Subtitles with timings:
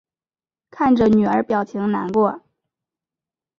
[0.71, 2.41] 看着女儿表情难过